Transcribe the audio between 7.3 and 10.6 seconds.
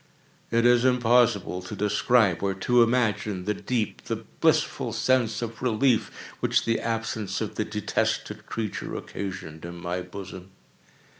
of the detested creature occasioned in my bosom.